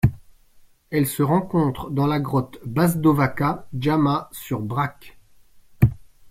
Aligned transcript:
Elle 0.89 1.05
se 1.05 1.21
rencontre 1.21 1.91
dans 1.91 2.07
la 2.07 2.19
grotte 2.19 2.57
Bazdovača 2.65 3.67
Jama 3.77 4.29
sur 4.33 4.59
Brač. 4.59 5.15